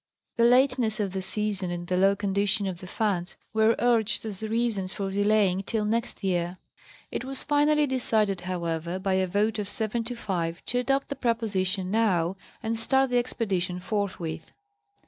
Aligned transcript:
The 0.35 0.45
lateness 0.45 0.99
of 0.99 1.11
the 1.13 1.21
season 1.21 1.69
and 1.69 1.85
the 1.85 1.95
low 1.95 2.15
condition 2.15 2.65
of 2.65 2.79
the 2.79 2.87
funds 2.87 3.35
were 3.53 3.75
urged 3.77 4.25
as 4.25 4.41
reasons 4.41 4.93
for 4.93 5.11
delaying 5.11 5.61
till 5.61 5.85
next 5.85 6.23
year. 6.23 6.57
It 7.11 7.23
was 7.23 7.43
finally 7.43 7.85
decided, 7.85 8.41
however, 8.41 8.97
by 8.97 9.13
a 9.13 9.27
vote 9.27 9.59
of 9.59 9.69
7 9.69 10.03
to 10.05 10.15
5 10.15 10.65
to 10.65 10.79
adopt 10.79 11.09
the 11.09 11.15
proposition 11.15 11.91
now 11.91 12.35
and 12.63 12.79
start 12.79 13.11
the 13.11 13.21
expedi 13.21 13.61
tion 13.61 13.79
forthwith. 13.79 14.51